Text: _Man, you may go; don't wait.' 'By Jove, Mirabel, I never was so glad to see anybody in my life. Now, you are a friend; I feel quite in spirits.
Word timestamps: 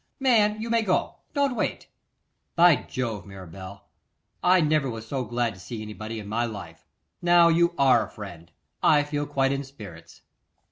_Man, 0.19 0.59
you 0.59 0.71
may 0.71 0.81
go; 0.81 1.17
don't 1.35 1.55
wait.' 1.55 1.87
'By 2.55 2.75
Jove, 2.75 3.23
Mirabel, 3.27 3.83
I 4.43 4.59
never 4.59 4.89
was 4.89 5.07
so 5.07 5.23
glad 5.25 5.53
to 5.53 5.59
see 5.59 5.83
anybody 5.83 6.19
in 6.19 6.27
my 6.27 6.43
life. 6.43 6.87
Now, 7.21 7.49
you 7.49 7.75
are 7.77 8.07
a 8.07 8.09
friend; 8.09 8.51
I 8.81 9.03
feel 9.03 9.27
quite 9.27 9.51
in 9.51 9.63
spirits. 9.63 10.23